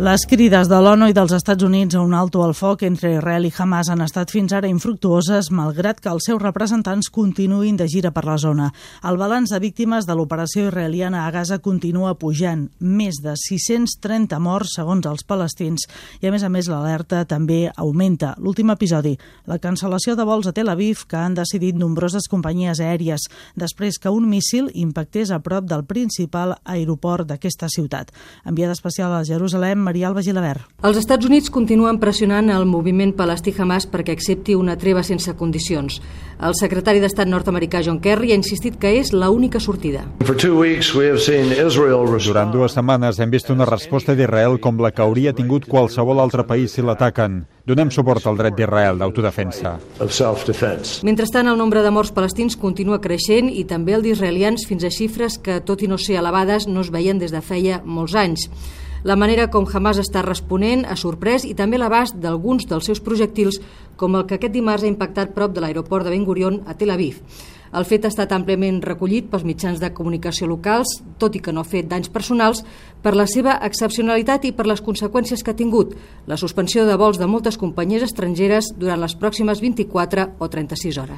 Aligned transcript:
Les 0.00 0.22
crides 0.24 0.70
de 0.72 0.78
l'ONU 0.80 1.10
i 1.10 1.12
dels 1.12 1.34
Estats 1.36 1.66
Units 1.66 1.98
a 1.98 2.00
un 2.00 2.14
alto 2.16 2.40
al 2.40 2.54
foc 2.56 2.80
entre 2.86 3.10
Israel 3.12 3.44
i 3.44 3.50
Hamas 3.52 3.90
han 3.92 4.00
estat 4.00 4.30
fins 4.32 4.54
ara 4.56 4.70
infructuoses, 4.70 5.50
malgrat 5.52 5.98
que 6.00 6.08
els 6.08 6.24
seus 6.30 6.40
representants 6.40 7.10
continuïn 7.12 7.76
de 7.76 7.84
gira 7.92 8.08
per 8.10 8.22
la 8.24 8.38
zona. 8.40 8.70
El 9.04 9.18
balanç 9.20 9.52
de 9.52 9.60
víctimes 9.60 10.08
de 10.08 10.16
l'operació 10.16 10.70
israeliana 10.70 11.26
a 11.26 11.30
Gaza 11.34 11.58
continua 11.60 12.14
pujant, 12.16 12.62
més 12.80 13.18
de 13.20 13.34
630 13.36 14.38
morts 14.40 14.78
segons 14.78 15.10
els 15.10 15.26
palestins, 15.28 15.84
i 16.22 16.30
a 16.30 16.32
més 16.32 16.42
a 16.42 16.48
més 16.48 16.72
l'alerta 16.72 17.26
també 17.28 17.68
augmenta. 17.76 18.32
L'últim 18.40 18.72
episodi, 18.72 19.12
la 19.44 19.60
cancel·lació 19.60 20.16
de 20.16 20.24
vols 20.24 20.48
a 20.48 20.54
Tel 20.56 20.72
Aviv 20.72 21.04
que 21.04 21.20
han 21.20 21.36
decidit 21.36 21.76
nombroses 21.76 22.30
companyies 22.32 22.80
aèries 22.80 23.28
després 23.60 24.00
que 24.00 24.08
un 24.08 24.24
míssil 24.32 24.72
impactés 24.72 25.36
a 25.36 25.42
prop 25.44 25.68
del 25.68 25.84
principal 25.84 26.56
aeroport 26.64 27.28
d'aquesta 27.28 27.68
ciutat. 27.68 28.08
Enviada 28.48 28.72
especial 28.72 29.12
a 29.12 29.22
Jerusalem, 29.28 29.81
Maria 29.82 30.08
Alba 30.08 30.22
Gilabert. 30.22 30.64
Els 30.82 30.96
Estats 30.98 31.26
Units 31.28 31.50
continuen 31.52 31.98
pressionant 32.00 32.48
el 32.50 32.64
moviment 32.66 33.12
palestí-Hamas 33.18 33.86
perquè 33.92 34.14
accepti 34.16 34.56
una 34.56 34.78
treva 34.80 35.02
sense 35.06 35.34
condicions. 35.36 36.00
El 36.42 36.56
secretari 36.58 36.98
d'Estat 36.98 37.28
nord-americà 37.30 37.82
John 37.86 38.00
Kerry 38.02 38.32
ha 38.32 38.38
insistit 38.38 38.78
que 38.82 38.90
és 38.98 39.12
l'única 39.14 39.60
sortida. 39.62 40.02
Durant 42.22 42.50
dues 42.54 42.74
setmanes 42.74 43.20
hem 43.22 43.30
vist 43.30 43.52
una 43.54 43.68
resposta 43.68 44.16
d'Israel 44.18 44.58
com 44.64 44.80
la 44.82 44.90
que 44.90 45.04
hauria 45.04 45.34
tingut 45.36 45.68
qualsevol 45.70 46.18
altre 46.22 46.46
país 46.48 46.74
si 46.74 46.82
l'ataquen. 46.82 47.44
Donem 47.66 47.92
suport 47.94 48.26
al 48.26 48.38
dret 48.40 48.56
d'Israel 48.58 48.98
d'autodefensa. 48.98 49.76
Mentrestant, 51.06 51.46
el 51.46 51.58
nombre 51.58 51.82
de 51.82 51.94
morts 51.94 52.10
palestins 52.10 52.58
continua 52.58 52.98
creixent 53.00 53.50
i 53.52 53.62
també 53.62 53.94
el 53.94 54.02
d'israelians 54.02 54.66
fins 54.66 54.82
a 54.82 54.90
xifres 54.90 55.38
que, 55.38 55.60
tot 55.62 55.82
i 55.82 55.90
no 55.90 55.98
ser 55.98 56.18
elevades, 56.18 56.66
no 56.66 56.82
es 56.82 56.90
veien 56.90 57.22
des 57.22 57.30
de 57.30 57.40
feia 57.40 57.82
molts 57.84 58.18
anys. 58.18 58.48
La 59.02 59.16
manera 59.18 59.48
com 59.50 59.64
Hamas 59.66 59.98
està 59.98 60.20
responent 60.22 60.84
ha 60.86 60.94
sorprès 60.94 61.42
i 61.42 61.56
també 61.58 61.78
l'abast 61.80 62.14
d'alguns 62.22 62.68
dels 62.70 62.86
seus 62.86 63.00
projectils, 63.02 63.58
com 63.98 64.14
el 64.14 64.28
que 64.28 64.36
aquest 64.36 64.54
dimarts 64.54 64.84
ha 64.86 64.90
impactat 64.92 65.32
prop 65.34 65.50
de 65.56 65.64
l'aeroport 65.64 66.06
de 66.06 66.12
Ben 66.14 66.22
Gurion 66.22 66.60
a 66.70 66.76
Tel 66.78 66.94
Aviv. 66.94 67.18
El 67.74 67.88
fet 67.88 68.04
ha 68.04 68.12
estat 68.12 68.30
àmpliament 68.36 68.78
recollit 68.84 69.26
pels 69.32 69.42
mitjans 69.48 69.82
de 69.82 69.90
comunicació 69.96 70.46
locals, 70.46 71.00
tot 71.18 71.34
i 71.34 71.42
que 71.42 71.50
no 71.50 71.64
ha 71.64 71.66
fet 71.66 71.90
danys 71.90 72.12
personals, 72.14 72.62
per 73.02 73.16
la 73.18 73.26
seva 73.26 73.56
excepcionalitat 73.66 74.46
i 74.46 74.54
per 74.54 74.68
les 74.70 74.84
conseqüències 74.86 75.42
que 75.42 75.50
ha 75.50 75.58
tingut, 75.58 75.96
la 76.30 76.38
suspensió 76.38 76.86
de 76.86 76.94
vols 77.00 77.18
de 77.18 77.26
moltes 77.26 77.58
companyies 77.58 78.06
estrangeres 78.06 78.70
durant 78.78 79.02
les 79.02 79.18
pròximes 79.18 79.64
24 79.66 80.30
o 80.38 80.52
36 80.52 81.02
hores. 81.02 81.10